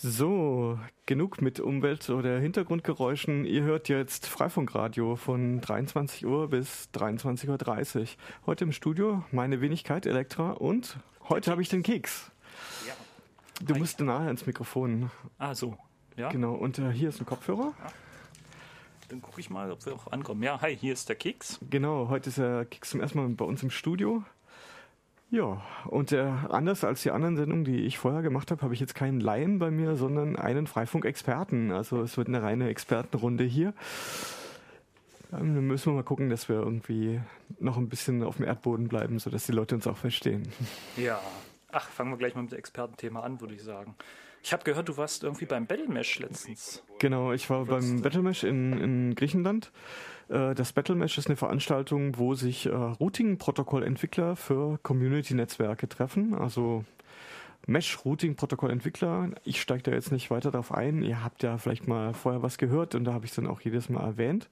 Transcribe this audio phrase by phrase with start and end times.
[0.00, 3.44] So, genug mit Umwelt- oder Hintergrundgeräuschen.
[3.44, 8.06] Ihr hört jetzt Freifunkradio von 23 Uhr bis 23.30 Uhr.
[8.46, 10.98] Heute im Studio meine Wenigkeit Elektra und
[11.28, 12.30] heute habe ich den Keks.
[12.86, 12.94] Ja.
[13.60, 13.80] Du Hi.
[13.80, 15.10] musst nahe ins Mikrofon.
[15.36, 15.76] Ah, so.
[16.16, 16.28] Ja.
[16.28, 17.74] Genau, und äh, hier ist ein Kopfhörer.
[17.76, 17.92] Ja.
[19.08, 20.44] Dann gucke ich mal, ob wir auch ankommen.
[20.44, 21.58] Ja, hi, hier ist der Keks.
[21.68, 24.22] Genau, heute ist der Keks zum ersten Mal bei uns im Studio.
[25.30, 28.80] Ja, und äh, anders als die anderen Sendungen, die ich vorher gemacht habe, habe ich
[28.80, 31.70] jetzt keinen Laien bei mir, sondern einen Freifunk-Experten.
[31.70, 33.74] Also es wird eine reine Expertenrunde hier.
[35.32, 37.20] Ähm, dann müssen wir mal gucken, dass wir irgendwie
[37.60, 40.48] noch ein bisschen auf dem Erdboden bleiben, sodass die Leute uns auch verstehen.
[40.96, 41.20] Ja,
[41.72, 43.94] ach, fangen wir gleich mal mit dem Expertenthema an, würde ich sagen.
[44.42, 46.82] Ich habe gehört, du warst irgendwie beim Battlemesh letztens.
[47.00, 49.72] Genau, ich war beim Battlemesh in, in Griechenland.
[50.28, 56.34] Äh, das Battlemesh ist eine Veranstaltung, wo sich äh, Routing-Protokoll-Entwickler für Community-Netzwerke treffen.
[56.34, 56.84] Also
[57.66, 59.30] Mesh-Routing-Protokoll-Entwickler.
[59.44, 61.02] Ich steige da jetzt nicht weiter darauf ein.
[61.02, 63.60] Ihr habt ja vielleicht mal vorher was gehört und da habe ich es dann auch
[63.60, 64.48] jedes Mal erwähnt.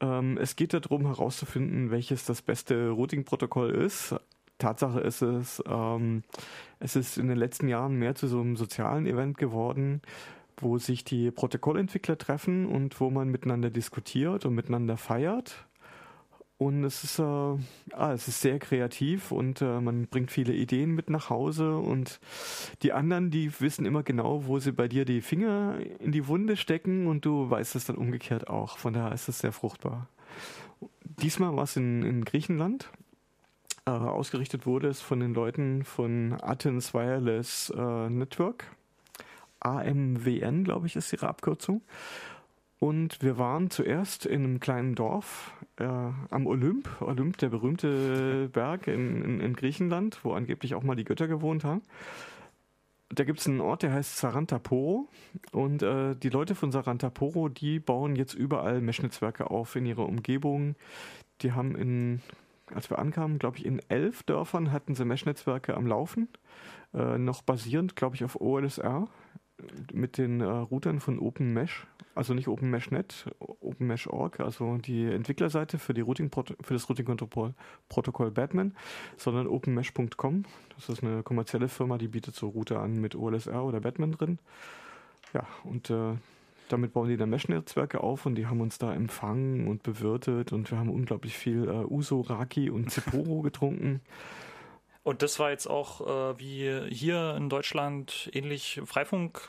[0.00, 4.14] Ähm, es geht darum herauszufinden, welches das beste Routing-Protokoll ist.
[4.58, 6.22] Tatsache ist es, ähm,
[6.78, 10.02] es ist in den letzten Jahren mehr zu so einem sozialen Event geworden,
[10.58, 15.66] wo sich die Protokollentwickler treffen und wo man miteinander diskutiert und miteinander feiert.
[16.58, 20.92] Und es ist, äh, ah, es ist sehr kreativ und äh, man bringt viele Ideen
[20.92, 22.20] mit nach Hause und
[22.82, 26.56] die anderen, die wissen immer genau, wo sie bei dir die Finger in die Wunde
[26.56, 28.78] stecken und du weißt es dann umgekehrt auch.
[28.78, 30.08] Von daher ist es sehr fruchtbar.
[31.04, 32.88] Diesmal war es in, in Griechenland
[33.84, 38.66] äh, ausgerichtet wurde es von den Leuten von Athens Wireless äh, Network.
[39.64, 41.82] AMWN, glaube ich, ist ihre Abkürzung.
[42.78, 48.88] Und wir waren zuerst in einem kleinen Dorf äh, am Olymp, Olymp, der berühmte Berg
[48.88, 51.82] in, in, in, Griechenland, wo angeblich auch mal die Götter gewohnt haben.
[53.08, 55.06] Da gibt es einen Ort, der heißt Sarantaporo.
[55.52, 60.74] Und äh, die Leute von Sarantaporo, die bauen jetzt überall Mesh-Netzwerke auf in ihrer Umgebung.
[61.42, 62.20] Die haben in
[62.74, 66.28] als wir ankamen, glaube ich, in elf Dörfern hatten sie Mesh-Netzwerke am Laufen,
[66.94, 69.08] äh, noch basierend, glaube ich, auf OLSR
[69.92, 73.26] mit den äh, Routern von OpenMesh, also nicht OpenMeshNet,
[73.60, 78.74] OpenMesh.org, also die Entwicklerseite für, die Routing für das Routing-Protokoll Batman,
[79.16, 80.44] sondern OpenMesh.com.
[80.76, 84.38] Das ist eine kommerzielle Firma, die bietet so Router an mit OLSR oder Batman drin.
[85.32, 86.14] Ja, und äh,
[86.68, 90.70] damit bauen die dann Mesh-Netzwerke auf und die haben uns da empfangen und bewirtet und
[90.70, 94.00] wir haben unglaublich viel äh, Uso, Raki und Ziporo getrunken.
[95.04, 99.48] Und das war jetzt auch äh, wie hier in Deutschland ähnlich Freifunk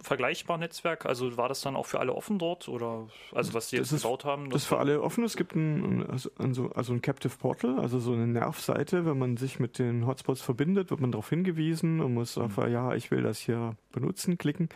[0.00, 1.06] vergleichbar Netzwerk?
[1.06, 4.02] Also war das dann auch für alle offen dort oder also was die jetzt ist,
[4.02, 4.50] gebaut haben?
[4.50, 5.24] Das ist für alle offen.
[5.24, 6.30] Es gibt ein, also,
[6.74, 9.06] also ein Captive Portal, also so eine Nervseite.
[9.06, 12.44] Wenn man sich mit den Hotspots verbindet, wird man darauf hingewiesen und muss mhm.
[12.44, 14.68] auf ja, ich will das hier benutzen, klicken.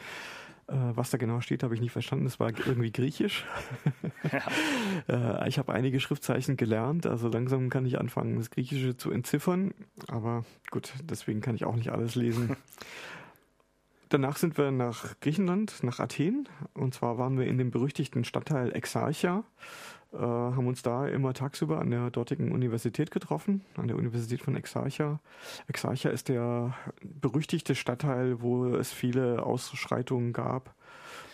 [0.67, 2.27] Äh, was da genau steht, habe ich nicht verstanden.
[2.27, 3.45] Es war irgendwie griechisch.
[5.07, 5.43] Ja.
[5.45, 9.75] Äh, ich habe einige Schriftzeichen gelernt, also langsam kann ich anfangen, das Griechische zu entziffern.
[10.09, 12.57] Aber gut, deswegen kann ich auch nicht alles lesen.
[14.09, 16.49] Danach sind wir nach Griechenland, nach Athen.
[16.73, 19.43] Und zwar waren wir in dem berüchtigten Stadtteil Exarcha äh,
[20.19, 25.21] haben uns da immer tagsüber an der dortigen Universität getroffen, an der Universität von Exarcha.
[25.69, 30.75] Exarcha ist der berüchtigte Stadtteil, wo es viele Ausschreitungen gab.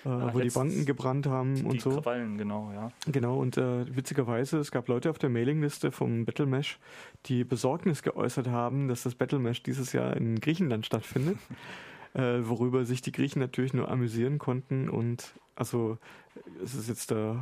[0.05, 1.91] Äh, Ach, wo die Banken gebrannt haben die, und die so.
[1.91, 2.91] Krawallen, genau, ja.
[3.07, 6.79] Genau, und äh, witzigerweise, es gab Leute auf der Mailingliste vom Battlemesh,
[7.27, 11.37] die Besorgnis geäußert haben, dass das Battlemesh dieses Jahr in Griechenland stattfindet.
[12.15, 14.88] äh, worüber sich die Griechen natürlich nur amüsieren konnten.
[14.88, 15.98] Und also
[16.62, 17.34] es ist jetzt äh,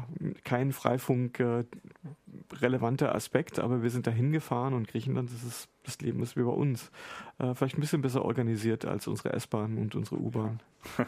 [0.44, 1.64] kein Freifunk äh,
[2.52, 6.42] relevanter Aspekt, aber wir sind da hingefahren und Griechenland das ist das Leben ist wie
[6.42, 6.90] bei uns.
[7.38, 10.60] Äh, vielleicht ein bisschen besser organisiert als unsere S-Bahn und unsere U-Bahn.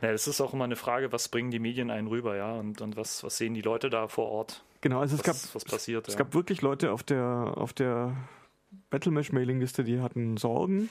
[0.00, 2.80] Ja, es ist auch immer eine Frage, was bringen die Medien einen rüber, ja, und,
[2.80, 4.62] und was, was sehen die Leute da vor Ort?
[4.80, 6.06] Genau, also es was, gab was passiert.
[6.06, 6.18] Es ja.
[6.18, 8.16] gab wirklich Leute auf der auf der
[8.90, 10.88] Battlemesh Mailingliste, die hatten Sorgen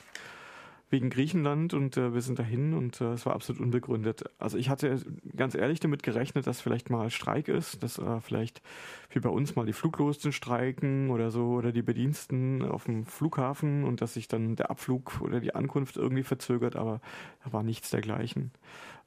[0.90, 4.24] wegen Griechenland und äh, wir sind dahin und äh, es war absolut unbegründet.
[4.39, 5.00] Also ich hatte
[5.36, 8.62] ganz ehrlich damit gerechnet, dass vielleicht mal Streik ist, dass äh, vielleicht
[9.10, 13.84] wie bei uns mal die Fluglotsen streiken oder so oder die Bediensten auf dem Flughafen
[13.84, 17.01] und dass sich dann der Abflug oder die Ankunft irgendwie verzögert, aber
[17.44, 18.51] da war nichts dergleichen.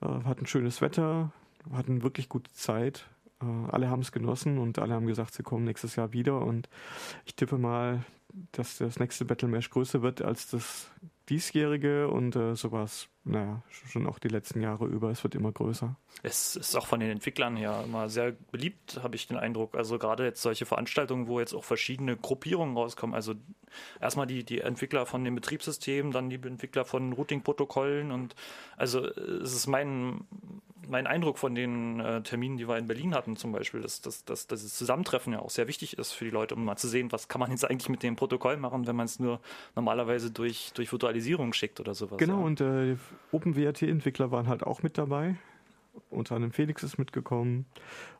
[0.02, 1.32] Äh, hatten schönes Wetter,
[1.72, 3.06] hatten wirklich gute Zeit.
[3.40, 6.68] Äh, alle haben es genossen und alle haben gesagt, sie kommen nächstes Jahr wieder und
[7.24, 8.04] ich tippe mal,
[8.52, 10.90] dass das nächste Battle Mesh größer wird als das
[11.30, 15.10] diesjährige und äh, so war es naja, schon auch die letzten Jahre über.
[15.10, 15.94] Es wird immer größer.
[16.22, 19.76] Es ist auch von den Entwicklern her immer sehr beliebt, habe ich den Eindruck.
[19.76, 23.14] Also gerade jetzt solche Veranstaltungen, wo jetzt auch verschiedene Gruppierungen rauskommen.
[23.14, 23.34] Also
[24.00, 28.34] erstmal die, die Entwickler von den Betriebssystemen, dann die Entwickler von Routing-Protokollen und
[28.76, 30.24] also es ist mein,
[30.90, 34.24] mein Eindruck von den äh, Terminen, die wir in Berlin hatten zum Beispiel, dass, dass,
[34.24, 36.88] dass, dass das Zusammentreffen ja auch sehr wichtig ist für die Leute, um mal zu
[36.88, 39.40] sehen, was kann man jetzt eigentlich mit dem Protokoll machen, wenn man es nur
[39.76, 42.18] normalerweise durch, durch Virtualisierung schickt oder sowas.
[42.18, 42.44] Genau, ja.
[42.44, 42.96] und äh,
[43.32, 45.36] OpenWrt-Entwickler waren halt auch mit dabei.
[46.10, 47.66] Unter anderem Felix ist mitgekommen.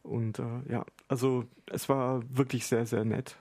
[0.03, 3.37] Und äh, ja, also es war wirklich sehr, sehr nett.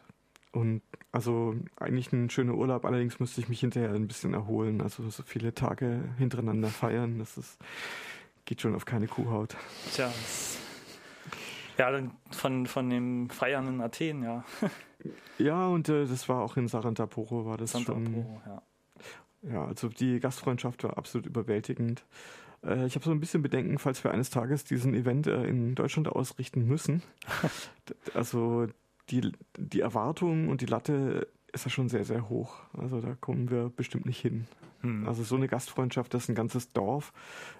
[0.51, 0.81] Und
[1.11, 4.81] also eigentlich ein schöner Urlaub, allerdings musste ich mich hinterher ein bisschen erholen.
[4.81, 7.59] Also so viele Tage hintereinander feiern, das ist
[8.49, 9.55] geht schon auf keine Kuhhaut.
[9.93, 10.11] Tja,
[11.77, 14.43] ja, dann von, von dem Feiern in Athen, ja.
[15.37, 18.51] ja, und äh, das war auch in Sarantaporo, war das Sarantaporo, schon.
[18.51, 18.61] ja.
[19.41, 22.03] Ja, also die Gastfreundschaft war absolut überwältigend.
[22.63, 25.75] Äh, ich habe so ein bisschen Bedenken, falls wir eines Tages diesen Event äh, in
[25.75, 27.03] Deutschland ausrichten müssen.
[28.15, 28.65] also
[29.11, 32.55] die, die Erwartungen und die Latte ist ja schon sehr, sehr hoch.
[32.77, 34.47] Also da kommen wir bestimmt nicht hin.
[34.81, 35.07] Hm.
[35.07, 37.11] Also so eine Gastfreundschaft, dass ein ganzes Dorf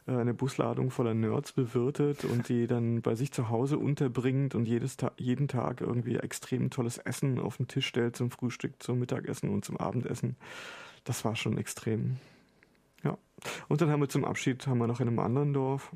[0.07, 4.67] äh, eine Busladung voller Nerds bewirtet und die dann bei sich zu Hause unterbringt und
[4.67, 8.99] jedes Ta jeden Tag irgendwie extrem tolles Essen auf den Tisch stellt zum Frühstück, zum
[8.99, 10.37] Mittagessen und zum Abendessen.
[11.03, 12.17] Das war schon extrem.
[13.03, 13.17] Ja.
[13.67, 15.91] Und dann haben wir zum Abschied, haben wir noch in einem anderen Dorf,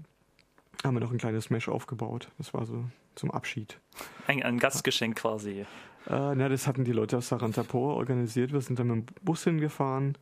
[0.84, 2.31] haben wir noch ein kleines Mesh aufgebaut.
[2.38, 2.86] Das war so
[3.16, 3.80] zum Abschied.
[4.28, 5.66] Ein, ein Gastgeschenk quasi.
[6.07, 8.51] Äh, na, das hatten die Leute aus Sarantapur organisiert.
[8.51, 10.17] Wir sind dann mit dem Bus hingefahren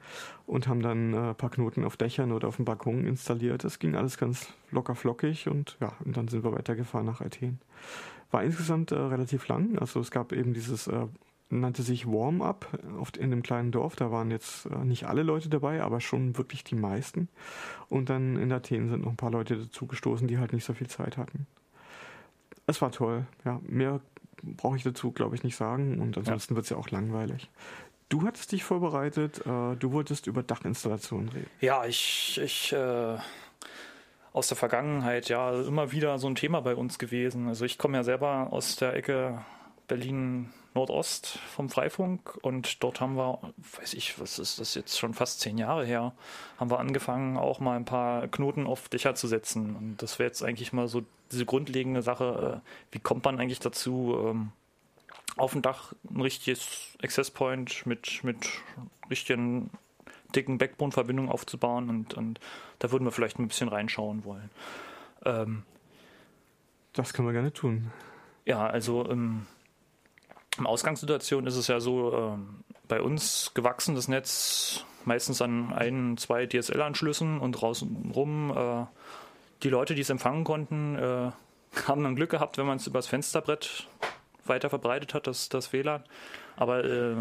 [0.45, 3.63] und haben dann äh, ein paar Knoten auf Dächern oder auf dem Balkon installiert.
[3.63, 7.59] Das ging alles ganz locker flockig und ja, und dann sind wir weitergefahren nach Athen.
[8.29, 9.77] War insgesamt äh, relativ lang.
[9.79, 11.07] Also es gab eben dieses äh,
[11.51, 12.67] nannte sich Warm-up
[13.17, 13.95] in einem kleinen Dorf.
[13.95, 17.27] Da waren jetzt äh, nicht alle Leute dabei, aber schon wirklich die meisten.
[17.89, 20.87] Und dann in Athen sind noch ein paar Leute dazugestoßen, die halt nicht so viel
[20.87, 21.47] Zeit hatten.
[22.67, 23.25] Es war toll.
[23.43, 23.99] Ja, mehr
[24.43, 25.99] brauche ich dazu, glaube ich, nicht sagen.
[25.99, 26.55] Und ansonsten ja.
[26.55, 27.49] wird es ja auch langweilig.
[28.09, 31.49] Du hattest dich vorbereitet, äh, du wolltest über Dachinstallationen reden.
[31.61, 33.17] Ja, ich, ich äh,
[34.33, 37.47] aus der Vergangenheit ja immer wieder so ein Thema bei uns gewesen.
[37.47, 39.45] Also ich komme ja selber aus der Ecke
[39.87, 43.39] Berlin Nordost vom Freifunk und dort haben wir,
[43.79, 46.13] weiß ich, was ist das jetzt schon fast zehn Jahre her,
[46.57, 49.75] haben wir angefangen, auch mal ein paar Knoten auf Dächer zu setzen.
[49.75, 53.59] Und das wäre jetzt eigentlich mal so diese grundlegende Sache, äh, wie kommt man eigentlich
[53.59, 54.51] dazu, ähm,
[55.37, 58.49] auf dem Dach ein richtiges Access Point mit, mit
[59.09, 59.69] richtigen
[60.35, 62.39] dicken Backbone-Verbindungen aufzubauen und, und
[62.79, 64.49] da würden wir vielleicht ein bisschen reinschauen wollen.
[65.25, 65.63] Ähm,
[66.93, 67.91] das können wir gerne tun.
[68.45, 69.45] Ja, also ähm,
[70.57, 72.37] in Ausgangssituation ist es ja so, äh,
[72.87, 78.85] bei uns gewachsen das Netz meistens an ein, zwei DSL-Anschlüssen und draußenrum äh,
[79.63, 81.31] die Leute, die es empfangen konnten, äh,
[81.87, 83.87] haben dann Glück gehabt, wenn man es übers Fensterbrett
[84.45, 86.03] weiter verbreitet hat, das, das WLAN.
[86.57, 87.15] Aber äh,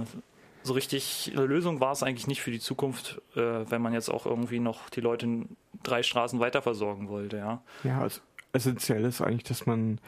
[0.63, 4.09] so richtig eine Lösung war es eigentlich nicht für die Zukunft, äh, wenn man jetzt
[4.09, 5.47] auch irgendwie noch die Leute
[5.83, 7.39] drei Straßen weiter versorgen wollte.
[7.39, 8.21] Ja, ja also
[8.53, 10.01] essentiell ist eigentlich, dass man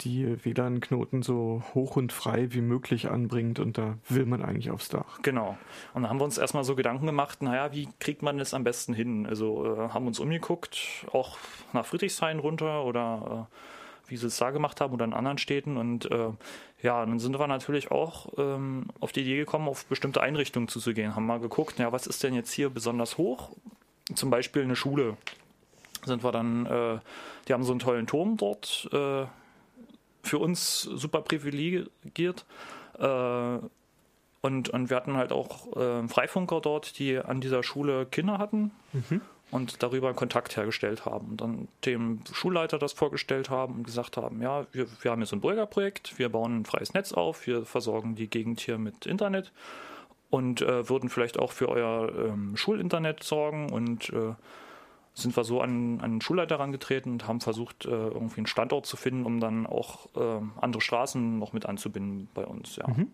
[0.00, 4.88] die WLAN-Knoten so hoch und frei wie möglich anbringt und da will man eigentlich aufs
[4.88, 5.20] Dach.
[5.22, 5.56] Genau.
[5.94, 8.64] Und da haben wir uns erstmal so Gedanken gemacht, naja, wie kriegt man das am
[8.64, 9.26] besten hin?
[9.26, 10.78] Also äh, haben uns umgeguckt,
[11.12, 11.38] auch
[11.72, 15.76] nach Friedrichshain runter oder äh, wie sie es da gemacht haben oder in anderen Städten
[15.76, 16.28] und äh,
[16.82, 21.16] ja, dann sind wir natürlich auch ähm, auf die Idee gekommen, auf bestimmte Einrichtungen zuzugehen.
[21.16, 23.50] Haben mal geguckt, ja, was ist denn jetzt hier besonders hoch?
[24.14, 25.16] Zum Beispiel eine Schule.
[26.04, 26.98] Sind wir dann, äh,
[27.48, 29.24] die haben so einen tollen Turm dort äh,
[30.26, 32.44] für uns super privilegiert.
[32.98, 33.58] Äh,
[34.42, 38.70] und, und wir hatten halt auch äh, Freifunker dort, die an dieser Schule Kinder hatten
[38.92, 39.20] mhm.
[39.50, 41.30] und darüber Kontakt hergestellt haben.
[41.30, 45.32] Und dann dem Schulleiter das vorgestellt haben und gesagt haben, ja, wir, wir haben jetzt
[45.32, 49.52] ein Bürgerprojekt, wir bauen ein freies Netz auf, wir versorgen die Gegend hier mit Internet
[50.30, 54.34] und äh, würden vielleicht auch für euer ähm, Schulinternet sorgen und äh,
[55.16, 58.84] sind wir so an, an den Schulleiter herangetreten und haben versucht, äh, irgendwie einen Standort
[58.84, 62.86] zu finden, um dann auch äh, andere Straßen noch mit anzubinden bei uns, ja.
[62.86, 63.10] Mhm.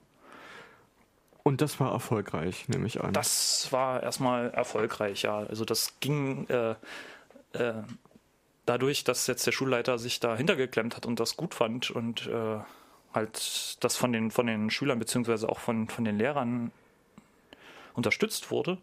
[1.45, 3.13] Und das war erfolgreich, nehme ich an.
[3.13, 5.39] Das war erstmal erfolgreich, ja.
[5.39, 6.75] Also das ging äh,
[7.53, 7.83] äh,
[8.67, 12.59] dadurch, dass jetzt der Schulleiter sich da hintergeklemmt hat und das gut fand und äh,
[13.15, 16.71] halt das von den, von den Schülern beziehungsweise auch von, von den Lehrern
[17.95, 18.79] unterstützt wurde,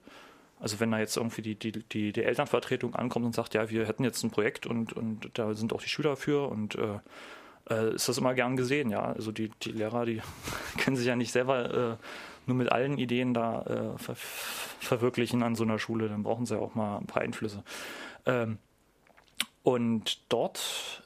[0.59, 3.87] also wenn da jetzt irgendwie die, die, die, die, Elternvertretung ankommt und sagt, ja, wir
[3.87, 6.99] hätten jetzt ein Projekt und, und da sind auch die Schüler für und äh,
[7.69, 9.03] äh ist das immer gern gesehen, ja.
[9.03, 10.21] Also die, die Lehrer, die
[10.77, 11.97] können sich ja nicht selber äh,
[12.45, 16.55] nur mit allen Ideen da äh, ver verwirklichen an so einer Schule, dann brauchen sie
[16.55, 17.63] ja auch mal ein paar Einflüsse.
[18.25, 18.57] Ähm,
[19.63, 21.03] und dort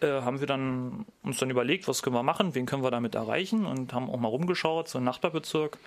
[0.00, 3.14] äh, haben wir dann uns dann überlegt, was können wir machen, wen können wir damit
[3.14, 5.78] erreichen und haben auch mal rumgeschaut, so ein Nachbarbezirk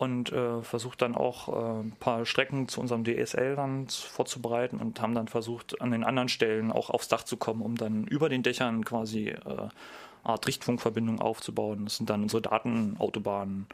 [0.00, 5.02] und äh, versucht dann auch äh, ein paar Strecken zu unserem DSL dann vorzubereiten und
[5.02, 8.30] haben dann versucht, an den anderen Stellen auch aufs Dach zu kommen, um dann über
[8.30, 9.68] den Dächern quasi äh,
[10.24, 11.84] Art Richtfunkverbindung aufzubauen.
[11.84, 13.66] Das sind dann unsere Datenautobahnen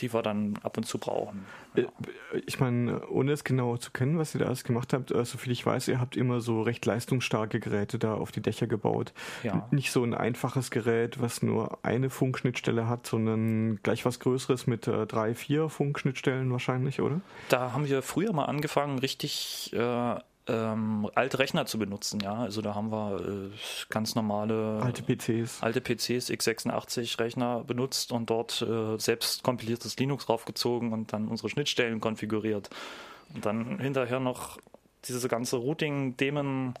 [0.00, 1.44] die wir dann ab und zu brauchen.
[1.74, 1.82] Ja.
[1.82, 5.24] Äh, ich meine, ohne es genauer zu kennen, was ihr da alles gemacht habt, äh,
[5.24, 9.12] soviel ich weiß, ihr habt immer so recht leistungsstarke Geräte da auf die Dächer gebaut.
[9.42, 9.66] Ja.
[9.70, 14.86] Nicht so ein einfaches Gerät, was nur eine Funkschnittstelle hat, sondern gleich was Größeres mit
[14.86, 17.20] äh, drei, vier Funkschnittstellen wahrscheinlich, oder?
[17.48, 20.16] Da haben wir früher mal angefangen, richtig äh,
[20.48, 22.34] ähm, alte Rechner zu benutzen, ja.
[22.34, 23.50] Also da haben wir äh,
[23.90, 30.26] ganz normale alte PCs, alte PCs x86 Rechner benutzt und dort äh, selbst kompiliertes Linux
[30.26, 32.70] draufgezogen und dann unsere Schnittstellen konfiguriert
[33.34, 34.58] und dann hinterher noch
[35.04, 36.74] diese ganze Routing-Themen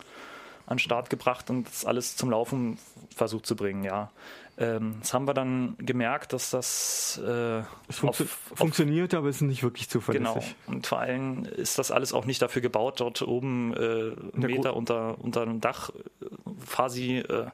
[0.68, 2.78] an den Start gebracht und das alles zum Laufen
[3.14, 4.10] versucht zu bringen, ja.
[4.58, 9.62] Ähm, das haben wir dann gemerkt, dass das äh, funktio auf, funktioniert, aber ist nicht
[9.62, 10.56] wirklich zuverlässig.
[10.66, 10.74] Genau.
[10.76, 15.18] Und vor allem ist das alles auch nicht dafür gebaut, dort oben äh, Meter unter,
[15.20, 16.26] unter einem Dach äh,
[16.66, 17.46] quasi äh,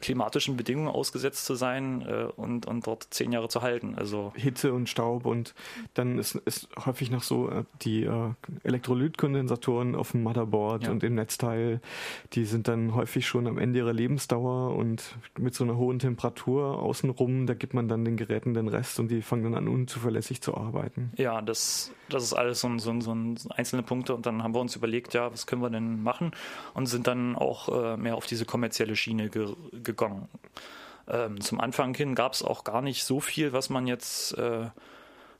[0.00, 3.94] klimatischen Bedingungen ausgesetzt zu sein äh, und, und dort zehn Jahre zu halten.
[3.96, 5.54] Also Hitze und Staub und
[5.94, 8.30] dann ist, ist häufig noch so äh, die äh,
[8.64, 10.90] Elektrolytkondensatoren auf dem Motherboard ja.
[10.90, 11.80] und im Netzteil,
[12.32, 16.82] die sind dann häufig schon am Ende ihrer Lebensdauer und mit so einer hohen Temperatur
[16.82, 20.40] außenrum, da gibt man dann den Geräten den Rest und die fangen dann an unzuverlässig
[20.40, 21.12] zu arbeiten.
[21.16, 23.16] Ja, das, das ist alles so, so, so
[23.50, 26.32] einzelne Punkte und dann haben wir uns überlegt, ja, was können wir denn machen
[26.74, 29.54] und sind dann auch äh, mehr auf diese kommerzielle Schiene ge
[29.86, 30.28] gegangen.
[31.08, 34.66] Ähm, zum Anfang hin gab es auch gar nicht so viel, was man jetzt äh,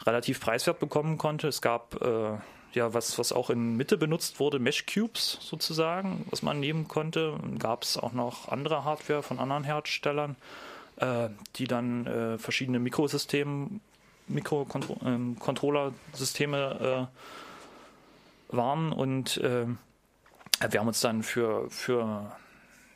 [0.07, 1.49] relativ preiswert bekommen konnte.
[1.49, 2.39] Es gab äh,
[2.73, 7.39] ja was, was auch in Mitte benutzt wurde, Mesh Cubes sozusagen, was man nehmen konnte.
[7.59, 10.37] Gab es auch noch andere Hardware von anderen Herstellern,
[10.97, 13.69] äh, die dann äh, verschiedene Mikrosysteme,
[14.29, 17.07] Mikrocontroller-Systeme ähm, äh,
[18.57, 19.67] waren und äh,
[20.71, 22.33] wir haben uns dann für, für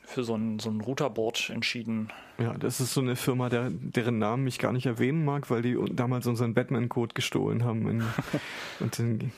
[0.03, 2.09] für so ein, so ein Routerboard entschieden.
[2.37, 5.61] Ja, das ist so eine Firma, der, deren Namen ich gar nicht erwähnen mag, weil
[5.61, 8.03] die damals unseren Batman-Code gestohlen haben in,
[8.79, 9.31] und den,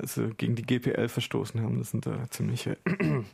[0.00, 1.78] also gegen die GPL verstoßen haben.
[1.78, 2.76] Das sind da ziemliche.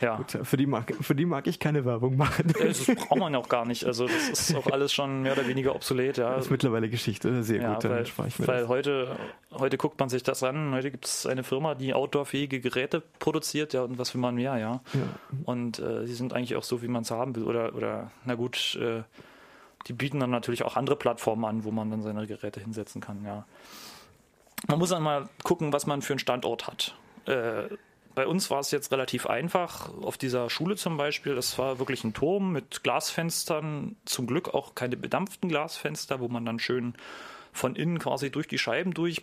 [0.00, 0.16] ja.
[0.16, 2.52] Gut, für, die mag, für die mag ich keine Werbung machen.
[2.58, 3.84] Das braucht man ja auch gar nicht.
[3.84, 6.18] Also, das ist auch alles schon mehr oder weniger obsolet.
[6.18, 6.34] Ja.
[6.34, 7.42] Das ist mittlerweile Geschichte.
[7.42, 8.68] Sehr ja, gut, dann weil, spare ich mir Weil das.
[8.68, 9.16] heute,
[9.52, 10.72] heute guckt man sich das an.
[10.74, 13.72] Heute gibt es eine Firma, die outdoorfähige Geräte produziert.
[13.72, 14.80] Ja, und was will man mehr, ja.
[14.94, 15.00] ja.
[15.44, 17.44] Und äh, sie sind eigentlich auch so, wie man es haben will.
[17.44, 19.02] Oder, oder na gut, äh,
[19.86, 23.24] die bieten dann natürlich auch andere Plattformen an, wo man dann seine Geräte hinsetzen kann,
[23.24, 23.44] ja.
[24.66, 26.94] Man muss dann mal gucken, was man für einen Standort hat.
[27.26, 27.64] Äh,
[28.14, 29.90] bei uns war es jetzt relativ einfach.
[30.02, 33.96] Auf dieser Schule zum Beispiel, das war wirklich ein Turm mit Glasfenstern.
[34.06, 36.94] Zum Glück auch keine bedampften Glasfenster, wo man dann schön
[37.52, 39.22] von innen quasi durch die Scheiben durch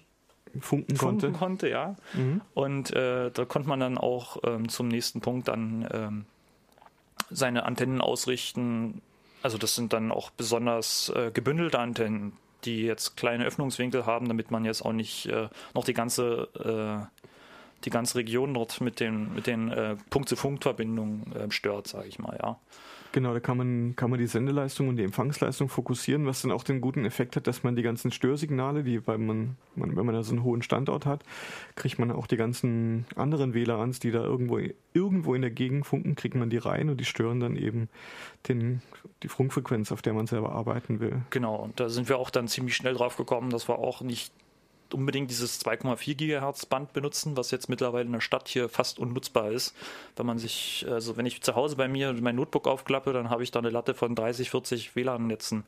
[0.59, 1.31] funken, funken konnte.
[1.31, 1.69] konnte.
[1.69, 1.95] ja.
[2.13, 2.41] Mhm.
[2.53, 6.25] Und äh, da konnte man dann auch ähm, zum nächsten Punkt dann ähm,
[7.31, 9.01] seine Antennen ausrichten.
[9.41, 12.33] Also das sind dann auch besonders äh, gebündelte Antennen
[12.65, 17.23] die jetzt kleine Öffnungswinkel haben, damit man jetzt auch nicht äh, noch die ganze äh,
[17.85, 22.37] die ganze Region dort mit den mit den äh, Punkt-zu-Punkt-Verbindungen äh, stört, sage ich mal,
[22.41, 22.57] ja.
[23.13, 26.63] Genau, da kann man, kann man die Sendeleistung und die Empfangsleistung fokussieren, was dann auch
[26.63, 30.15] den guten Effekt hat, dass man die ganzen Störsignale, die, weil man, man wenn man
[30.15, 31.23] da so einen hohen Standort hat,
[31.75, 34.59] kriegt man auch die ganzen anderen WLANs, die da irgendwo,
[34.93, 37.87] irgendwo in der Gegend funken, kriegt man die rein und die stören dann eben
[38.47, 38.81] den,
[39.21, 41.21] die Funkfrequenz, auf der man selber arbeiten will.
[41.29, 44.01] Genau, und da sind wir auch dann ziemlich schnell drauf gekommen, dass wir auch
[44.93, 48.99] nicht unbedingt dieses 2,4 Gigahertz Band benutzen, was jetzt mittlerweile in der Stadt hier fast
[48.99, 49.75] unnutzbar ist.
[50.15, 53.43] Wenn man sich, also wenn ich zu Hause bei mir mein Notebook aufklappe, dann habe
[53.43, 55.63] ich da eine Latte von 30, 40 WLAN-Netzen,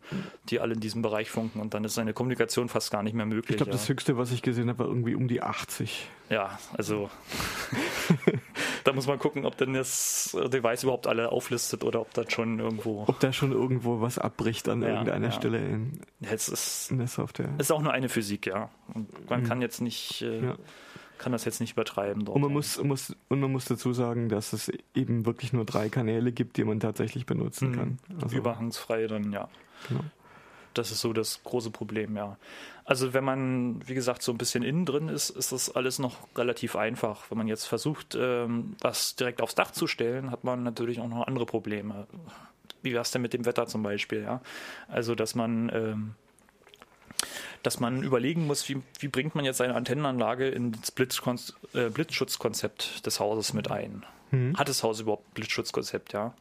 [0.49, 3.25] die alle in diesem Bereich funken und dann ist eine Kommunikation fast gar nicht mehr
[3.25, 3.51] möglich.
[3.51, 3.77] Ich glaube, ja.
[3.77, 6.07] das höchste, was ich gesehen habe, war irgendwie um die 80.
[6.29, 7.09] Ja, also
[8.83, 12.59] da muss man gucken, ob denn das Device überhaupt alle auflistet oder ob das schon
[12.59, 13.03] irgendwo.
[13.07, 15.31] Ob da schon irgendwo was abbricht an ja, irgendeiner ja.
[15.31, 17.49] Stelle in, ja, ist, in der Software.
[17.57, 18.69] Es ist auch nur eine Physik, ja.
[18.93, 19.47] Und man mhm.
[19.47, 20.21] kann jetzt nicht.
[20.21, 20.53] Äh,
[21.17, 22.27] kann das jetzt nicht übertreiben.
[22.27, 25.87] Und, man muss, muss, und man muss dazu sagen, dass es eben wirklich nur drei
[25.87, 27.75] Kanäle gibt, die man tatsächlich benutzen mhm.
[27.75, 27.97] kann.
[28.21, 29.47] Also, Überhangsfrei dann, ja.
[29.87, 30.01] Genau.
[30.77, 32.37] Das ist so das große Problem, ja.
[32.83, 36.15] Also wenn man, wie gesagt, so ein bisschen innen drin ist, ist das alles noch
[36.35, 37.31] relativ einfach.
[37.31, 41.07] Wenn man jetzt versucht, ähm, was direkt aufs Dach zu stellen, hat man natürlich auch
[41.07, 42.05] noch andere Probleme.
[42.83, 44.41] Wie wäre es denn mit dem Wetter zum Beispiel, ja?
[44.87, 46.15] Also dass man ähm,
[47.63, 51.39] dass man überlegen muss, wie, wie bringt man jetzt seine Antennenanlage ins Blitzkon
[51.73, 54.05] äh, Blitzschutzkonzept des Hauses mit ein.
[54.29, 54.55] Mhm.
[54.57, 56.33] Hat das Haus überhaupt ein Blitzschutzkonzept, ja?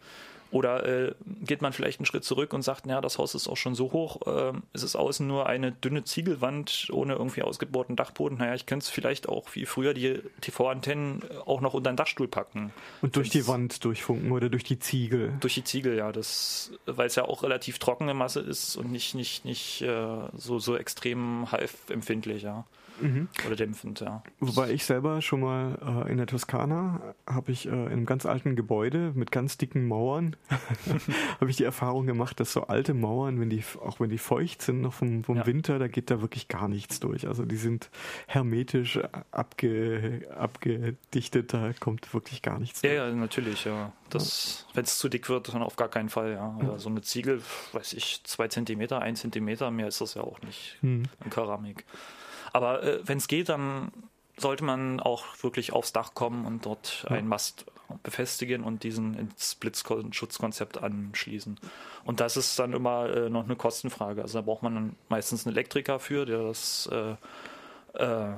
[0.54, 3.56] Oder äh, geht man vielleicht einen Schritt zurück und sagt, naja, das Haus ist auch
[3.56, 8.38] schon so hoch, äh, es ist außen nur eine dünne Ziegelwand ohne irgendwie ausgebohrten Dachboden.
[8.38, 12.28] Naja, ich könnte es vielleicht auch wie früher die TV-Antennen auch noch unter den Dachstuhl
[12.28, 12.73] packen.
[13.02, 15.32] Und durch die Wand durchfunken oder durch die Ziegel?
[15.40, 16.12] Durch die Ziegel, ja.
[16.12, 20.06] Das, weil es ja auch relativ trockene Masse ist und nicht, nicht, nicht äh,
[20.37, 22.64] so, so extrem half-empfindlich, ja.
[23.00, 23.28] Mhm.
[23.46, 24.22] Oder dämpfend, ja.
[24.40, 28.26] Wobei ich selber schon mal äh, in der Toskana habe ich äh, in einem ganz
[28.26, 30.36] alten Gebäude mit ganz dicken Mauern
[31.40, 34.62] habe ich die Erfahrung gemacht, dass so alte Mauern, wenn die auch wenn die feucht
[34.62, 35.46] sind noch vom, vom ja.
[35.46, 37.26] Winter, da geht da wirklich gar nichts durch.
[37.26, 37.90] Also die sind
[38.26, 38.98] hermetisch
[39.30, 43.00] abge, abgedichtet, da kommt wirklich gar nichts ja, durch.
[43.00, 43.92] Ja, natürlich, ja.
[44.10, 46.56] Das, wenn es zu dick wird, dann auf gar keinen Fall, ja.
[46.62, 46.78] ja.
[46.78, 50.78] So eine Ziegel, weiß ich, zwei Zentimeter, ein Zentimeter, mehr ist das ja auch nicht
[50.82, 51.04] mhm.
[51.24, 51.84] in Keramik.
[52.54, 53.90] Aber äh, wenn es geht, dann
[54.37, 57.16] sollte man auch wirklich aufs Dach kommen und dort ja.
[57.16, 57.66] einen Mast
[58.02, 61.58] befestigen und diesen ins Blitzschutzkonzept anschließen.
[62.04, 64.23] Und das ist dann immer äh, noch eine Kostenfrage.
[64.23, 67.12] Also da braucht man dann meistens einen Elektriker für, der das, äh,
[67.94, 68.34] äh,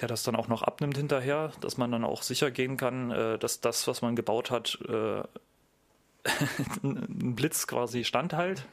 [0.00, 3.38] der das dann auch noch abnimmt hinterher, dass man dann auch sicher gehen kann, äh,
[3.38, 5.22] dass das, was man gebaut hat, äh,
[6.84, 8.64] ein Blitz quasi standhält.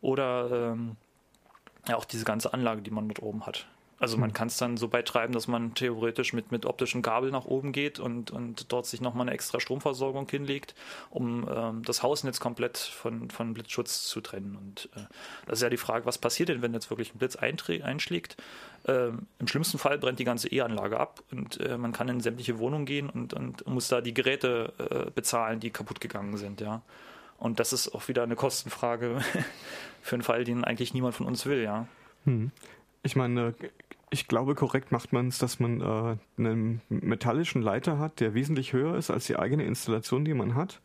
[0.00, 0.96] Oder ähm,
[1.88, 3.66] ja, auch diese ganze Anlage, die man dort oben hat.
[3.98, 4.34] Also man hm.
[4.34, 8.00] kann es dann so beitreiben, dass man theoretisch mit, mit optischen Kabel nach oben geht
[8.00, 10.74] und, und dort sich nochmal eine extra Stromversorgung hinlegt,
[11.10, 14.56] um ähm, das Hausnetz komplett von, von Blitzschutz zu trennen.
[14.56, 15.06] Und äh,
[15.46, 18.36] das ist ja die Frage, was passiert denn, wenn jetzt wirklich ein Blitz einschlägt?
[18.86, 22.58] Ähm, Im schlimmsten Fall brennt die ganze E-Anlage ab und äh, man kann in sämtliche
[22.58, 26.82] Wohnungen gehen und, und muss da die Geräte äh, bezahlen, die kaputt gegangen sind, ja.
[27.38, 29.20] Und das ist auch wieder eine Kostenfrage
[30.02, 31.86] für einen Fall, den eigentlich niemand von uns will, ja.
[32.24, 32.50] Hm.
[33.02, 33.54] Ich meine,
[34.14, 38.72] ich glaube, korrekt macht man es, dass man äh, einen metallischen Leiter hat, der wesentlich
[38.72, 40.80] höher ist als die eigene Installation, die man hat,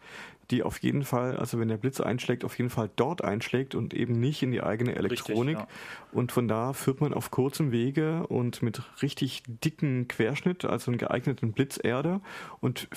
[0.52, 3.94] die auf jeden Fall, also wenn der Blitz einschlägt, auf jeden Fall dort einschlägt und
[3.94, 5.58] eben nicht in die eigene Elektronik.
[5.58, 6.18] Richtig, ja.
[6.18, 10.98] Und von da führt man auf kurzem Wege und mit richtig dicken Querschnitt, also einen
[10.98, 12.22] geeigneten Blitzerder
[12.62, 12.88] und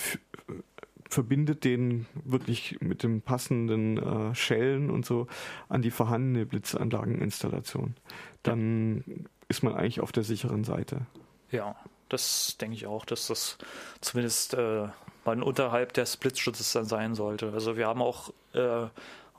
[1.12, 5.26] verbindet den wirklich mit dem passenden äh, Schellen und so
[5.68, 7.94] an die vorhandene Blitzanlageninstallation.
[8.42, 9.14] Dann ja.
[9.48, 11.06] ist man eigentlich auf der sicheren Seite.
[11.50, 11.76] Ja,
[12.08, 13.58] das denke ich auch, dass das
[14.00, 14.88] zumindest äh,
[15.24, 17.52] mal unterhalb des Blitzschutzes dann sein sollte.
[17.52, 18.86] Also wir haben auch äh,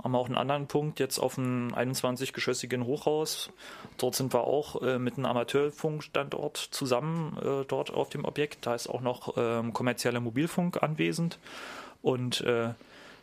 [0.01, 3.51] haben auch einen anderen Punkt jetzt auf einem 21-geschossigen Hochhaus.
[3.97, 8.65] Dort sind wir auch äh, mit einem Amateurfunkstandort zusammen äh, dort auf dem Objekt.
[8.65, 11.37] Da ist auch noch ähm, kommerzieller Mobilfunk anwesend.
[12.01, 12.73] Und äh,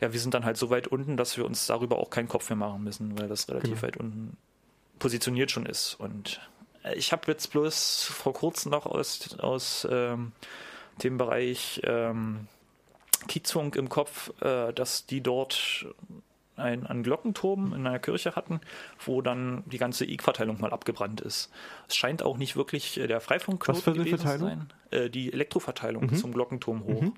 [0.01, 2.49] ja, wir sind dann halt so weit unten, dass wir uns darüber auch keinen Kopf
[2.49, 3.83] mehr machen müssen, weil das relativ genau.
[3.83, 4.37] weit unten
[4.99, 5.95] positioniert schon ist.
[5.95, 6.41] Und
[6.85, 10.33] äh, ich habe jetzt bloß vor kurzem noch aus, aus ähm,
[11.03, 12.47] dem Bereich ähm,
[13.29, 15.87] Kiezfunk im Kopf, äh, dass die dort
[16.61, 18.61] ein, einen Glockenturm in einer Kirche hatten,
[19.05, 21.51] wo dann die ganze E-Verteilung mal abgebrannt ist.
[21.89, 24.73] Es scheint auch nicht wirklich äh, der Freifunk gewesen zu sein.
[24.91, 26.17] Äh, die Elektroverteilung mhm.
[26.17, 27.03] zum Glockenturm hoch.
[27.03, 27.15] Mhm.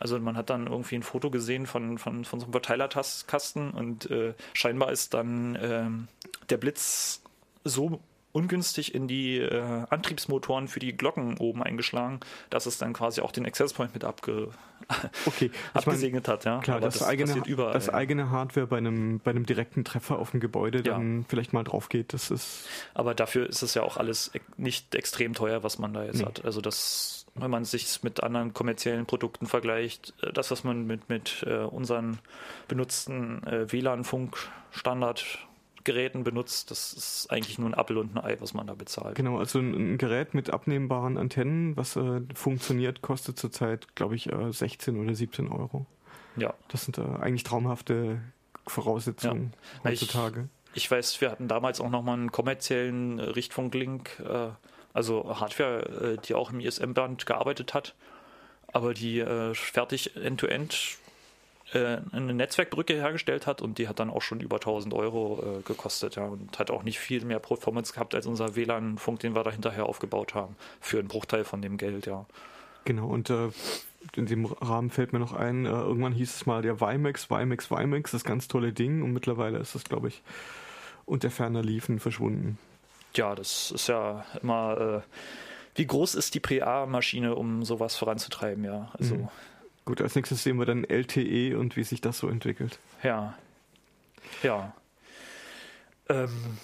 [0.00, 4.10] Also man hat dann irgendwie ein Foto gesehen von, von, von so einem Verteilerkasten und
[4.10, 6.08] äh, scheinbar ist dann ähm,
[6.50, 7.22] der Blitz
[7.64, 8.00] so
[8.34, 12.18] ungünstig in die äh, Antriebsmotoren für die Glocken oben eingeschlagen,
[12.50, 14.48] dass es dann quasi auch den Access Point mit abge
[15.26, 15.52] okay.
[15.72, 16.44] abgesegnet hat.
[16.44, 16.58] Ja?
[16.58, 20.32] Klar, das, das, eigene, überall, das eigene Hardware bei einem, bei einem direkten Treffer auf
[20.32, 21.24] dem Gebäude dann ja.
[21.28, 22.66] vielleicht mal drauf geht, das ist.
[22.92, 26.24] Aber dafür ist es ja auch alles nicht extrem teuer, was man da jetzt nee.
[26.24, 26.44] hat.
[26.44, 31.08] Also das, wenn man sich mit anderen kommerziellen Produkten vergleicht, äh, das, was man mit,
[31.08, 32.18] mit äh, unseren
[32.66, 35.38] benutzten äh, WLAN-Funkstandard
[35.84, 36.70] Geräten benutzt.
[36.70, 39.14] Das ist eigentlich nur ein Apfel und ein Ei, was man da bezahlt.
[39.14, 44.32] Genau, also ein, ein Gerät mit abnehmbaren Antennen, was äh, funktioniert, kostet zurzeit, glaube ich,
[44.32, 45.86] äh, 16 oder 17 Euro.
[46.36, 46.54] Ja.
[46.68, 48.20] Das sind äh, eigentlich traumhafte
[48.66, 49.52] Voraussetzungen
[49.84, 49.90] ja.
[49.90, 50.48] heutzutage.
[50.72, 54.48] Ich, ich, weiß, wir hatten damals auch nochmal einen kommerziellen äh, Richtfunklink, äh,
[54.92, 57.94] also Hardware, äh, die auch im ISM-Band gearbeitet hat,
[58.72, 60.96] aber die fertig end-to-end -End
[61.74, 65.62] äh, eine Netzwerkbrücke hergestellt hat und die hat dann auch schon über 1000 Euro äh,
[65.62, 69.42] gekostet ja, und hat auch nicht viel mehr Performance gehabt als unser WLAN-Funk, den wir
[69.42, 72.26] da hinterher aufgebaut haben, für einen Bruchteil von dem Geld, ja.
[72.84, 73.48] Genau, und äh,
[74.14, 77.70] in dem Rahmen fällt mir noch ein, äh, irgendwann hieß es mal der WiMAX, WiMAX,
[77.70, 80.22] WiMAX, das ganz tolle Ding und mittlerweile ist das, glaube ich,
[81.06, 82.58] unter ferner Liefen verschwunden.
[83.14, 85.18] Ja, das ist ja immer, äh,
[85.76, 88.90] wie groß ist die PA-Maschine, um sowas voranzutreiben, ja.
[88.98, 89.28] Also mhm.
[89.84, 92.78] Gut, als nächstes sehen wir dann LTE und wie sich das so entwickelt.
[93.02, 93.34] Ja.
[94.42, 94.74] Ja.
[96.08, 96.58] Ähm,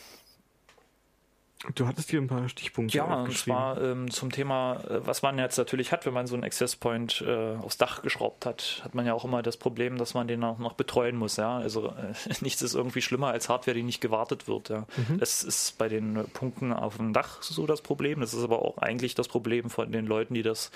[1.74, 2.96] Du hattest hier ein paar Stichpunkte.
[2.96, 6.34] Ja, und zwar ähm, zum Thema, äh, was man jetzt natürlich hat, wenn man so
[6.34, 9.98] einen Access Point äh, aufs Dach geschraubt hat, hat man ja auch immer das Problem,
[9.98, 11.36] dass man den auch noch betreuen muss.
[11.36, 11.58] Ja?
[11.58, 14.70] Also äh, nichts ist irgendwie schlimmer als Hardware, die nicht gewartet wird.
[14.70, 14.86] Ja?
[14.96, 15.18] Mhm.
[15.18, 18.20] Das ist bei den Punkten auf dem Dach so das Problem.
[18.20, 20.70] Das ist aber auch eigentlich das Problem von den Leuten, die das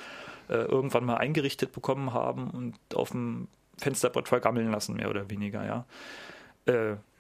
[0.51, 5.65] äh, irgendwann mal eingerichtet bekommen haben und auf dem Fensterbrett vergammeln lassen, mehr oder weniger.
[5.65, 5.87] Ja?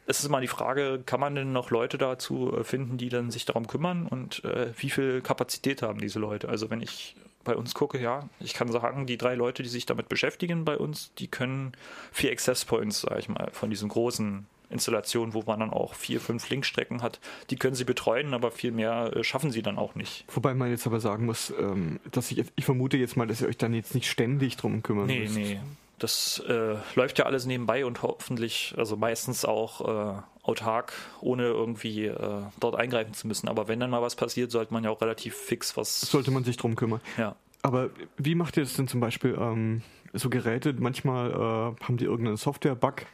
[0.06, 3.30] Es ist immer die Frage, kann man denn noch Leute dazu äh, finden, die dann
[3.30, 6.48] sich darum kümmern und äh, wie viel Kapazität haben diese Leute?
[6.48, 9.86] Also wenn ich bei uns gucke, ja, ich kann sagen, die drei Leute, die sich
[9.86, 11.72] damit beschäftigen bei uns, die können
[12.10, 16.20] vier Access Points, sage ich mal, von diesen großen Installationen, wo man dann auch vier,
[16.20, 19.94] fünf Linkstrecken hat, die können sie betreuen, aber viel mehr äh, schaffen sie dann auch
[19.94, 20.24] nicht.
[20.34, 23.48] Wobei man jetzt aber sagen muss, ähm, dass ich, ich vermute jetzt mal, dass ihr
[23.48, 25.36] euch dann jetzt nicht ständig drum kümmern nee, müsst.
[25.36, 25.60] Nee, nee.
[25.98, 32.06] Das äh, läuft ja alles nebenbei und hoffentlich, also meistens auch äh, autark, ohne irgendwie
[32.06, 33.48] äh, dort eingreifen zu müssen.
[33.48, 36.00] Aber wenn dann mal was passiert, sollte man ja auch relativ fix was.
[36.00, 37.00] Sollte man sich drum kümmern.
[37.16, 37.36] Ja.
[37.62, 39.36] Aber wie macht ihr das denn zum Beispiel?
[39.40, 43.06] Ähm, so Geräte, manchmal äh, haben die irgendeinen Software-Bug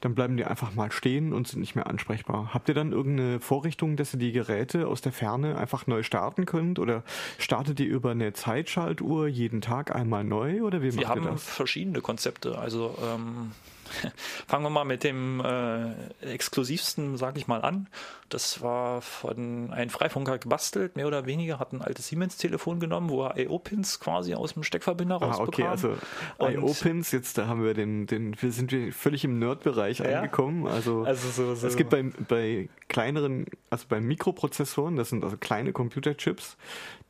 [0.00, 2.50] dann bleiben die einfach mal stehen und sind nicht mehr ansprechbar.
[2.52, 6.44] Habt ihr dann irgendeine Vorrichtung, dass ihr die Geräte aus der Ferne einfach neu starten
[6.44, 6.78] könnt?
[6.78, 7.02] Oder
[7.38, 10.62] startet ihr über eine Zeitschaltuhr jeden Tag einmal neu?
[10.62, 11.24] Oder wie Wir macht ihr das?
[11.24, 12.58] Wir haben verschiedene Konzepte.
[12.58, 13.52] Also ähm,
[14.46, 17.88] Fangen wir mal mit dem äh, exklusivsten, sage ich mal, an.
[18.28, 23.24] Das war von einem Freifunker gebastelt, mehr oder weniger, hat ein altes Siemens-Telefon genommen, wo
[23.24, 25.96] er IO-Pins quasi aus dem Steckverbinder ah, okay, also
[26.40, 30.18] IO-Pins, jetzt da haben wir den, den, wir sind wir völlig im Nerd-Bereich ja?
[30.18, 30.66] angekommen.
[30.66, 31.66] Also, also so, so.
[31.66, 36.56] es gibt bei, bei kleineren, also bei Mikroprozessoren, das sind also kleine Computerchips,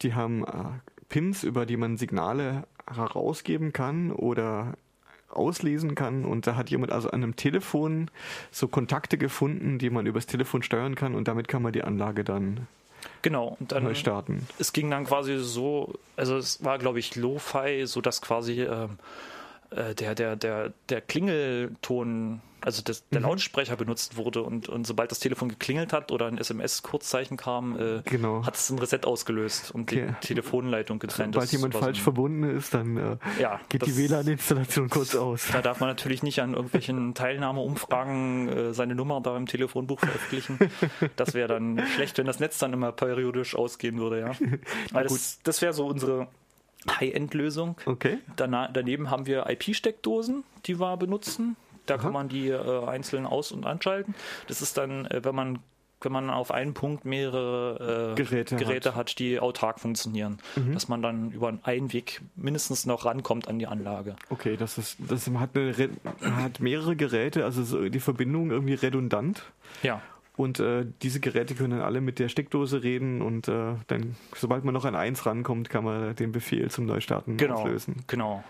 [0.02, 4.74] die haben äh, Pins, über die man Signale herausgeben kann oder
[5.36, 6.24] auslesen kann.
[6.24, 8.10] Und da hat jemand also an einem Telefon
[8.50, 12.24] so Kontakte gefunden, die man übers Telefon steuern kann und damit kann man die Anlage
[12.24, 12.66] dann
[13.22, 14.46] Genau, und dann neu starten.
[14.58, 18.98] Es ging dann quasi so, also es war glaube ich Lo-Fi, so dass quasi ähm,
[19.70, 23.26] äh, der, der, der, der Klingelton also das, der mhm.
[23.26, 28.02] Lautsprecher benutzt wurde und, und sobald das Telefon geklingelt hat oder ein SMS-Kurzzeichen kam, äh,
[28.04, 28.44] genau.
[28.44, 30.08] hat es ein Reset ausgelöst und okay.
[30.20, 31.34] die Telefonleitung getrennt.
[31.34, 35.46] Sobald jemand falsch verbunden ist, dann äh, ja, geht die WLAN-Installation kurz aus.
[35.52, 40.58] Da darf man natürlich nicht an irgendwelchen Teilnahmeumfragen äh, seine Nummer da im Telefonbuch veröffentlichen.
[41.14, 44.30] Das wäre dann schlecht, wenn das Netz dann immer periodisch ausgehen würde, ja.
[44.90, 46.26] Weil das, das wäre so unsere
[46.90, 47.76] High-End-Lösung.
[47.86, 48.18] Okay.
[48.36, 51.56] Dana daneben haben wir IP-Steckdosen, die wir benutzen.
[51.86, 52.02] Da Aha.
[52.02, 54.14] kann man die äh, einzeln aus- und anschalten.
[54.48, 55.58] Das ist dann, äh, wenn man
[56.02, 58.96] wenn man auf einen Punkt mehrere äh, Geräte, Geräte hat.
[58.96, 59.18] hat.
[59.18, 60.74] die autark funktionieren, mhm.
[60.74, 64.16] dass man dann über einen Weg mindestens noch rankommt an die Anlage.
[64.28, 65.72] Okay, das ist, das hat, eine,
[66.22, 69.42] hat mehrere Geräte, also die Verbindung irgendwie redundant.
[69.82, 70.02] Ja.
[70.36, 74.64] Und äh, diese Geräte können dann alle mit der Steckdose reden und äh, dann, sobald
[74.64, 78.04] man noch an eins rankommt, kann man den Befehl zum Neustarten genau, auslösen.
[78.06, 78.44] Genau.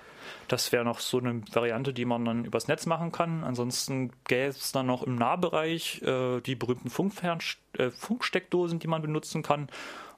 [0.49, 3.45] Das wäre noch so eine Variante, die man dann übers Netz machen kann.
[3.45, 7.39] Ansonsten gäbe es dann noch im Nahbereich äh, die berühmten Funkfern
[7.79, 9.69] äh, Funksteckdosen, die man benutzen kann.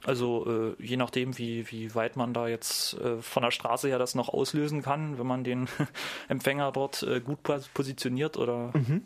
[0.05, 3.99] Also äh, je nachdem, wie, wie weit man da jetzt äh, von der Straße her
[3.99, 5.69] das noch auslösen kann, wenn man den
[6.29, 7.41] Empfänger dort äh, gut
[7.75, 9.03] positioniert oder mhm.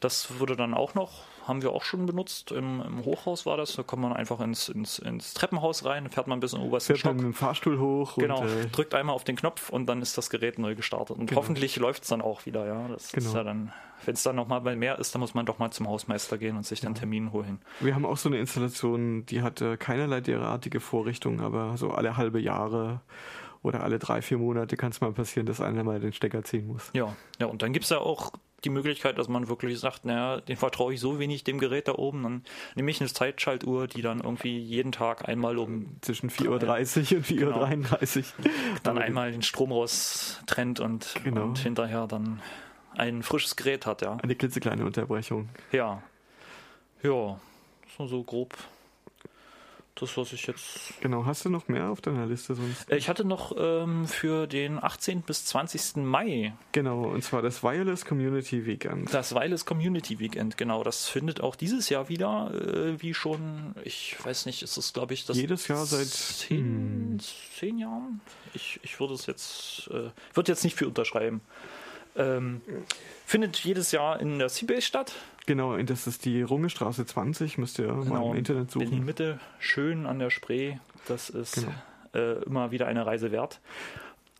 [0.00, 2.52] das würde dann auch noch haben wir auch schon benutzt.
[2.52, 3.74] Im, Im, Hochhaus war das.
[3.76, 6.88] Da kommt man einfach ins, ins, ins Treppenhaus rein, fährt man bis in den obersten
[6.88, 7.12] fährt Stock.
[7.12, 8.16] Fährt mit dem Fahrstuhl hoch.
[8.16, 11.16] Genau, und, äh, drückt einmal auf den Knopf und dann ist das Gerät neu gestartet.
[11.16, 11.40] Und genau.
[11.40, 12.66] hoffentlich läuft es dann auch wieder.
[12.66, 13.28] Ja, das genau.
[13.28, 13.72] ist ja dann,
[14.04, 16.66] wenn es dann nochmal mehr ist, dann muss man doch mal zum Hausmeister gehen und
[16.66, 17.60] sich dann Termin holen.
[17.80, 22.16] Wir haben auch so eine Installation, die hat äh, keinerlei derartige Vorrichtung, aber so alle
[22.16, 23.00] halbe Jahre
[23.62, 26.66] oder alle drei, vier Monate kann es mal passieren, dass einer mal den Stecker ziehen
[26.66, 26.90] muss.
[26.92, 28.32] Ja, ja und dann gibt es ja auch
[28.66, 31.94] die Möglichkeit, dass man wirklich sagt, naja, den vertraue ich so wenig dem Gerät da
[31.94, 36.46] oben, dann nehme ich eine Zeitschaltuhr, die dann irgendwie jeden Tag einmal um zwischen 4.30
[36.48, 38.50] Uhr und 4.33 Uhr genau,
[38.82, 41.44] dann einmal den Strom raus trennt und, genau.
[41.44, 42.42] und hinterher dann
[42.96, 44.16] ein frisches Gerät hat, ja.
[44.16, 45.48] Eine klitzekleine Unterbrechung.
[45.70, 46.02] Ja.
[47.02, 47.38] Ja,
[47.96, 48.56] so, so grob
[49.96, 50.92] das, was ich jetzt.
[51.00, 52.90] Genau, hast du noch mehr auf deiner Liste sonst?
[52.90, 55.22] Äh, ich hatte noch ähm, für den 18.
[55.22, 55.96] bis 20.
[55.96, 56.54] Mai.
[56.72, 59.12] Genau, und zwar das Wireless Community Weekend.
[59.12, 60.84] Das Wireless Community Weekend, genau.
[60.84, 65.14] Das findet auch dieses Jahr wieder, äh, wie schon, ich weiß nicht, ist das, glaube
[65.14, 65.36] ich, das.
[65.36, 67.18] Jedes Jahr seit zehn, hm.
[67.58, 68.20] zehn Jahren?
[68.54, 71.40] Ich, ich würde es jetzt, äh, würde jetzt nicht viel unterschreiben.
[72.16, 72.60] Ähm,
[73.24, 75.14] findet jedes Jahr in der Seabase statt.
[75.46, 78.92] Genau, das ist die Rungestraße 20, müsst ihr genau, mal im Internet suchen.
[78.92, 80.76] In Mitte, schön an der Spree.
[81.06, 81.72] Das ist genau.
[82.14, 83.60] äh, immer wieder eine Reise wert.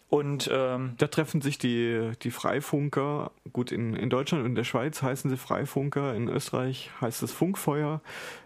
[0.09, 3.33] Und ähm, da treffen sich die, die Freifunker.
[3.53, 7.33] Gut, in, in Deutschland und in der Schweiz heißen sie Freifunker, in Österreich heißt es
[7.33, 8.01] Funkfeuer,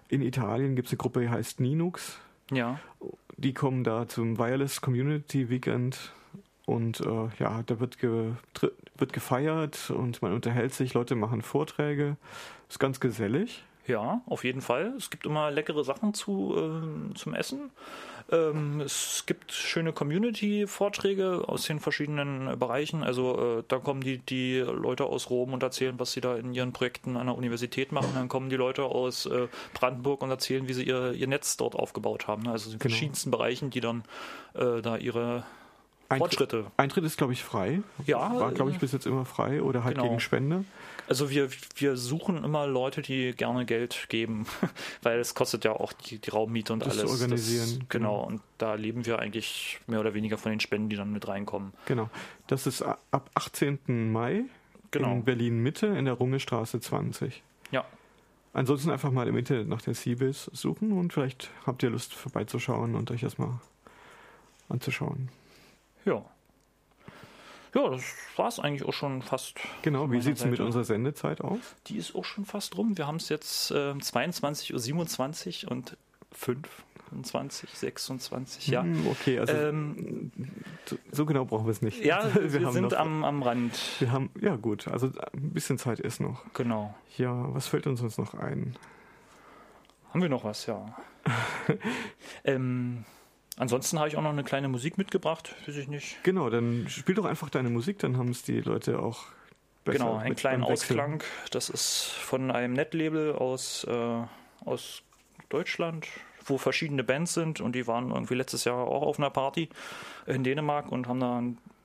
[0.08, 2.18] in Italien gibt es eine Gruppe, die heißt Ninux.
[2.50, 2.80] Ja.
[3.36, 6.12] Die kommen da zum Wireless Community Weekend
[6.70, 8.32] und äh, ja, da wird, ge,
[8.96, 12.16] wird gefeiert und man unterhält sich, Leute machen Vorträge.
[12.68, 13.64] Ist ganz gesellig.
[13.88, 14.94] Ja, auf jeden Fall.
[14.96, 17.70] Es gibt immer leckere Sachen zu, äh, zum Essen.
[18.30, 23.02] Ähm, es gibt schöne Community-Vorträge aus den verschiedenen Bereichen.
[23.02, 26.54] Also äh, da kommen die, die Leute aus Rom und erzählen, was sie da in
[26.54, 28.10] ihren Projekten an der Universität machen.
[28.14, 31.74] Dann kommen die Leute aus äh, Brandenburg und erzählen, wie sie ihr, ihr Netz dort
[31.74, 32.46] aufgebaut haben.
[32.46, 32.90] Also in genau.
[32.90, 34.04] verschiedensten Bereichen, die dann
[34.54, 35.42] äh, da ihre
[36.18, 36.66] Fortschritte.
[36.76, 37.82] Eintritt ist, glaube ich, frei.
[38.06, 38.18] Ja.
[38.18, 40.08] War, glaube ich, bis jetzt immer frei oder halt genau.
[40.08, 40.64] gegen Spende.
[41.08, 44.46] Also wir, wir suchen immer Leute, die gerne Geld geben,
[45.02, 47.10] weil es kostet ja auch die, die Raummiete und das alles.
[47.10, 47.78] Zu organisieren.
[47.80, 51.12] Das, genau, und da leben wir eigentlich mehr oder weniger von den Spenden, die dann
[51.12, 51.72] mit reinkommen.
[51.86, 52.10] Genau.
[52.46, 54.12] Das ist ab 18.
[54.12, 54.44] Mai
[54.90, 55.12] genau.
[55.12, 57.42] in Berlin Mitte in der Rungestraße 20.
[57.70, 57.84] Ja.
[58.52, 62.94] Ansonsten einfach mal im Internet nach der CBIS suchen und vielleicht habt ihr Lust vorbeizuschauen
[62.94, 63.60] und euch das mal
[64.68, 65.28] anzuschauen.
[66.04, 66.24] Ja.
[67.74, 68.02] Ja, das
[68.36, 69.54] war es eigentlich auch schon fast.
[69.82, 71.60] Genau, wie sieht es mit unserer Sendezeit aus?
[71.86, 72.98] Die ist auch schon fast rum.
[72.98, 75.96] Wir haben es jetzt äh, 22.27 Uhr und
[76.32, 76.58] 5.
[77.10, 78.82] 25, 26, ja.
[78.82, 80.30] Hm, okay, also ähm,
[81.10, 82.04] so genau brauchen wir es nicht.
[82.04, 83.76] Ja, wir, wir sind noch, am, am Rand.
[83.98, 86.44] Wir haben, ja gut, also ein bisschen Zeit ist noch.
[86.54, 86.94] Genau.
[87.16, 88.76] Ja, was fällt uns uns noch ein?
[90.10, 90.96] Haben wir noch was, ja.
[92.44, 93.04] ähm,
[93.60, 96.16] Ansonsten habe ich auch noch eine kleine Musik mitgebracht, weiß ich nicht.
[96.22, 99.26] Genau, dann spiel doch einfach deine Musik, dann haben es die Leute auch
[99.84, 99.98] besser.
[99.98, 101.22] Genau, einen kleinen Ausklang.
[101.50, 104.22] Das ist von einem Netlabel aus, äh,
[104.64, 105.02] aus
[105.50, 106.06] Deutschland,
[106.46, 109.68] wo verschiedene Bands sind und die waren irgendwie letztes Jahr auch auf einer Party
[110.24, 111.42] in Dänemark und haben da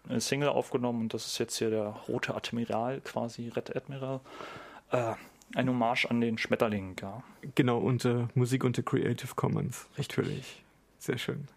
[0.07, 4.21] eine Single aufgenommen und das ist jetzt hier der Rote Admiral, quasi Red Admiral.
[4.91, 5.15] Äh,
[5.55, 7.21] ein Hommage an den Schmetterling, ja.
[7.55, 10.63] Genau, und äh, Musik unter Creative Commons, natürlich.
[10.99, 11.49] Sehr schön.